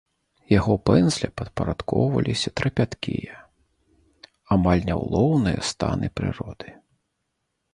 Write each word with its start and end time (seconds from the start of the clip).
Яго 0.51 0.73
пэндзля 0.89 1.27
падпарадкоўваліся 1.41 2.51
трапяткія, 2.61 3.35
амаль 4.57 4.83
няўлоўныя 4.89 5.59
станы 5.71 6.07
прыроды. 6.17 6.69